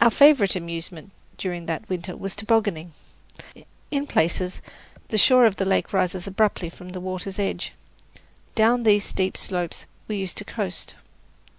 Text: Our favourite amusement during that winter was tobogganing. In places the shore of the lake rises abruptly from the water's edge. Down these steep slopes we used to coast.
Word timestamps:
Our 0.00 0.10
favourite 0.10 0.56
amusement 0.56 1.10
during 1.36 1.66
that 1.66 1.86
winter 1.86 2.16
was 2.16 2.34
tobogganing. 2.34 2.94
In 3.90 4.06
places 4.06 4.62
the 5.08 5.18
shore 5.18 5.44
of 5.44 5.56
the 5.56 5.66
lake 5.66 5.92
rises 5.92 6.26
abruptly 6.26 6.70
from 6.70 6.88
the 6.92 7.00
water's 7.02 7.38
edge. 7.38 7.74
Down 8.54 8.84
these 8.84 9.04
steep 9.04 9.36
slopes 9.36 9.84
we 10.08 10.16
used 10.16 10.38
to 10.38 10.46
coast. 10.46 10.94